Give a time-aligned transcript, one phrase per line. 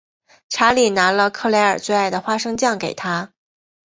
[0.49, 3.33] 查理拿了克莱尔最爱的花生酱给她。